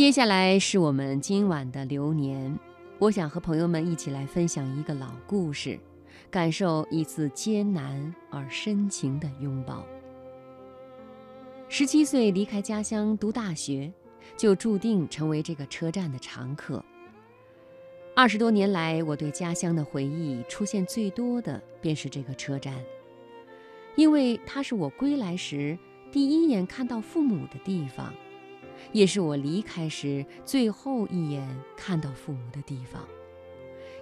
[0.00, 2.58] 接下来是我们今晚的流年，
[2.98, 5.78] 我想和朋友们一起来分享一个老故事，
[6.30, 9.84] 感受一次艰难而深情的拥抱。
[11.68, 13.92] 十七岁离开家乡读大学，
[14.38, 16.82] 就注定成为这个车站的常客。
[18.16, 22.74] 二十多年来，我对家乡的回忆出现最多的便是这个车站，
[23.96, 25.78] 因为它是我归来时
[26.10, 28.10] 第一眼看到父母的地方。
[28.92, 33.06] 也是我离开时最后一眼看到父母的地方，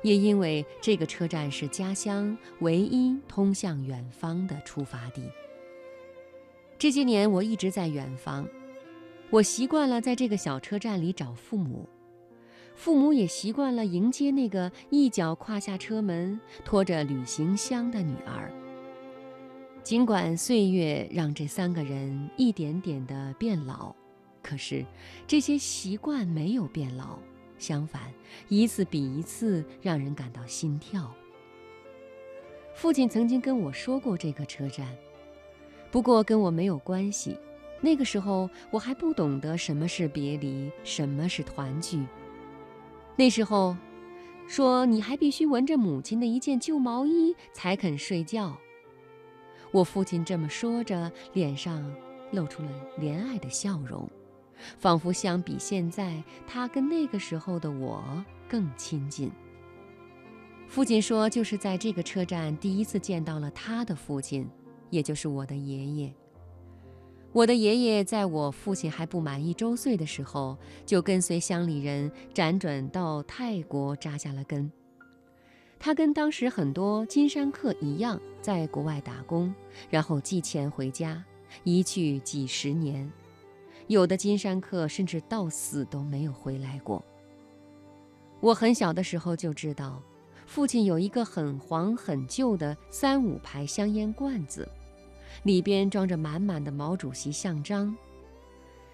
[0.02, 5.22] 也因为这个车站是家乡唯一通向远方的出发地。
[6.78, 8.48] 这些年我一直在远方，
[9.30, 11.88] 我习惯了在这个小车站里找父母，
[12.74, 18.52] 父母也习惯了迎接那个一脚跨下车门、拖着旅行箱的女儿。
[19.82, 23.94] 尽管岁月让这三个人一点点地变老。
[24.48, 24.82] 可是，
[25.26, 27.18] 这些习惯没有变老，
[27.58, 28.10] 相反，
[28.48, 31.14] 一次比一次让人感到心跳。
[32.74, 34.88] 父亲曾经跟我说过这个车站，
[35.90, 37.36] 不过跟我没有关系。
[37.82, 42.02] 那个时候我还不懂得什么是别离，什么是团聚。
[43.16, 43.76] 那时候，
[44.46, 48.56] 说你还必须闻着母亲的一件旧毛衣才肯睡觉。
[49.72, 51.94] 我父亲这么说着，脸上
[52.32, 54.08] 露出了怜爱的笑容。
[54.78, 59.30] 仿佛相比现在，他跟那个时候的我更亲近。
[60.66, 64.48] 父亲说，就是在这个车站第一次见到了他的父亲，
[64.90, 66.14] 也就是我的爷爷。
[67.32, 74.70] 我的爷爷在我父亲还不满一周岁的时候，就跟随乡里人辗转到泰国扎下了根。
[75.78, 79.54] 他跟当时很多金山客一样，在国外打工，
[79.88, 81.22] 然后寄钱回家，
[81.64, 83.10] 一去几十年。
[83.88, 87.04] 有的金山客甚至到死都没有回来过。
[88.40, 90.00] 我很小的时候就知道，
[90.46, 94.68] 父亲有一个很黄很旧的三五牌香烟罐子，
[95.42, 97.96] 里边装着满满的毛主席像章。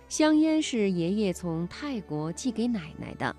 [0.08, 3.34] 香烟是爷爷从泰国寄给奶奶的，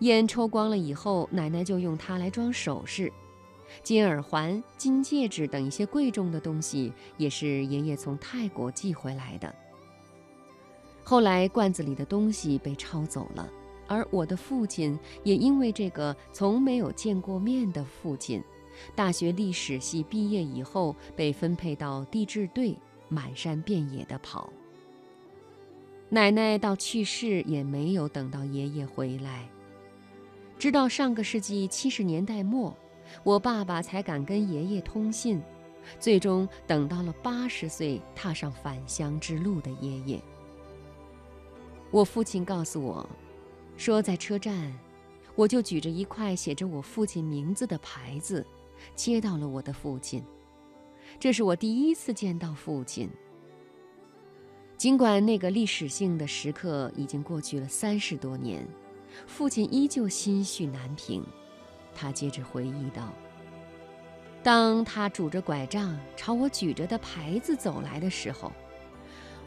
[0.00, 3.12] 烟抽光了以后，奶奶就用它来装首饰，
[3.82, 9.54] 金耳环、金戒指等一些贵重的东西，也是爷爷从泰国寄回来的。
[11.10, 13.50] 后来罐子里的东西被抄走了，
[13.88, 18.40] 而我的父亲也因为这个从没有见过面的父亲，
[18.94, 22.76] 大学历史系毕业以后被分配到地质队，
[23.08, 24.52] 满山遍野的跑。
[26.10, 29.48] 奶奶到去世也没有等到爷爷回来，
[30.60, 32.72] 直到上个世纪七十年代末，
[33.24, 35.42] 我爸爸才敢跟爷爷通信，
[35.98, 40.22] 最终等到了八十岁踏上返乡之路的爷爷。
[41.90, 43.08] 我父亲告诉我，
[43.76, 44.72] 说在车站，
[45.34, 48.46] 我就举着一块写着我父亲名字的牌子，
[48.94, 50.22] 接到了我的父亲。
[51.18, 53.10] 这是我第一次见到父亲。
[54.76, 58.64] 尽管那个历史性的时刻已经过去了三十多年，
[59.26, 61.24] 父亲依旧心绪难平。
[61.92, 63.12] 他接着回忆道
[64.44, 68.52] ：“当他拄着拐杖朝我举着的牌子走来的时候，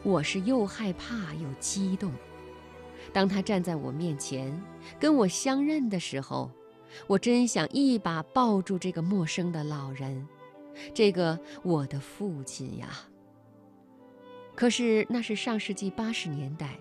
[0.02, 2.12] 我是又害怕又激动。”
[3.12, 4.52] 当他站在我面前，
[4.98, 6.50] 跟我相认的时候，
[7.06, 10.26] 我真想一把抱住这个陌生的老人，
[10.92, 12.88] 这个我的父亲呀。
[14.54, 16.78] 可是那是上世纪八十年代，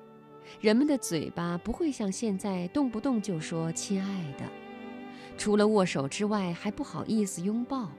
[0.62, 4.46] 人们的嘴巴不会像现在动不动就说亲爱的，
[5.38, 7.90] 除了握手之外，还不好意思拥抱。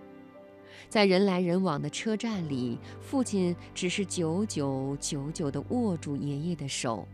[0.89, 7.07] 在人来人往的车站里，父亲只是久久久久地握住爷爷的手。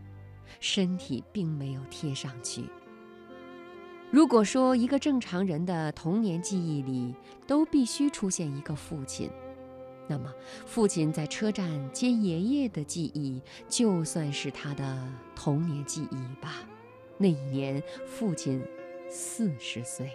[0.59, 2.65] 身体并没有贴上去。
[4.11, 7.15] 如果说一个正常人的童年记忆里
[7.47, 9.29] 都必须出现一个父亲，
[10.07, 10.33] 那么
[10.65, 16.55] 父亲在车站接爷爷的记忆就算是他的童年记忆吧。
[17.17, 18.61] 那一年，父亲
[19.09, 20.11] 四十岁。